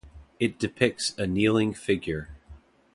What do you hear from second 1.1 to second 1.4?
a